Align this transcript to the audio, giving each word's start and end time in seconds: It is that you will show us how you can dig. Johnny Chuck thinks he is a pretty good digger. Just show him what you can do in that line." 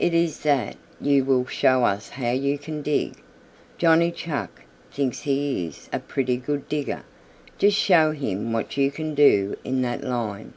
It 0.00 0.12
is 0.12 0.40
that 0.40 0.76
you 1.00 1.24
will 1.24 1.46
show 1.46 1.84
us 1.84 2.08
how 2.08 2.32
you 2.32 2.58
can 2.58 2.82
dig. 2.82 3.14
Johnny 3.78 4.10
Chuck 4.10 4.62
thinks 4.90 5.20
he 5.20 5.68
is 5.68 5.88
a 5.92 6.00
pretty 6.00 6.36
good 6.36 6.68
digger. 6.68 7.04
Just 7.58 7.76
show 7.78 8.10
him 8.10 8.52
what 8.52 8.76
you 8.76 8.90
can 8.90 9.14
do 9.14 9.54
in 9.62 9.82
that 9.82 10.02
line." 10.02 10.52